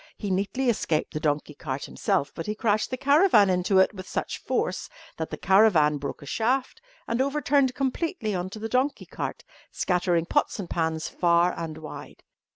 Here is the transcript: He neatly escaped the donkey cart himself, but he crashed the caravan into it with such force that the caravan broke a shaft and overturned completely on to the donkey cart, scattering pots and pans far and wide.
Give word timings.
He 0.17 0.31
neatly 0.31 0.67
escaped 0.67 1.13
the 1.13 1.19
donkey 1.19 1.53
cart 1.53 1.85
himself, 1.85 2.31
but 2.33 2.47
he 2.47 2.55
crashed 2.55 2.89
the 2.89 2.97
caravan 2.97 3.51
into 3.51 3.77
it 3.77 3.93
with 3.93 4.07
such 4.09 4.41
force 4.41 4.89
that 5.17 5.29
the 5.29 5.37
caravan 5.37 5.99
broke 5.99 6.23
a 6.23 6.25
shaft 6.25 6.81
and 7.07 7.21
overturned 7.21 7.75
completely 7.75 8.33
on 8.33 8.49
to 8.49 8.57
the 8.57 8.67
donkey 8.67 9.05
cart, 9.05 9.43
scattering 9.69 10.25
pots 10.25 10.57
and 10.57 10.71
pans 10.71 11.07
far 11.07 11.53
and 11.55 11.77
wide. 11.77 12.23